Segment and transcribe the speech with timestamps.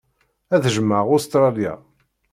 [0.55, 1.73] Ad jjmeɣ Ustṛalya.